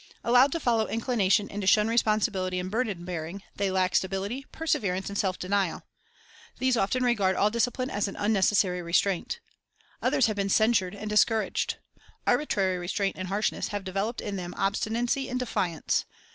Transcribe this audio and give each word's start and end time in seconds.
Allowed 0.23 0.51
to 0.53 0.59
follow 0.59 0.87
inclination 0.87 1.47
and 1.51 1.61
to 1.61 1.67
shun 1.67 1.87
responsibility 1.87 2.57
and 2.57 2.71
burden 2.71 3.05
bearing, 3.05 3.43
they 3.57 3.69
lack 3.69 3.93
sta 3.95 4.07
bility, 4.07 4.45
perseverance, 4.51 5.09
and 5.09 5.15
self 5.15 5.37
denial. 5.37 5.83
These 6.57 6.75
often 6.75 7.03
regard 7.03 7.35
all 7.35 7.51
discipline 7.51 7.91
as 7.91 8.07
an 8.07 8.15
unnecessary 8.15 8.81
restraint. 8.81 9.41
Others 10.01 10.25
have 10.25 10.35
been 10.37 10.49
censured 10.49 10.95
and 10.95 11.07
discouraged. 11.07 11.77
Arbitrary 12.25 12.79
restraint 12.79 13.15
and 13.15 13.27
harshness 13.27 13.67
have 13.67 13.83
developed 13.83 14.21
in 14.21 14.37
them 14.37 14.55
obstinacy 14.57 15.29
and 15.29 15.37
defiance. 15.37 16.05